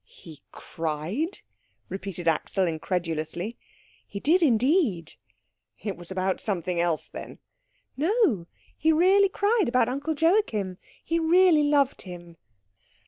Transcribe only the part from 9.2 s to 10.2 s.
cried about Uncle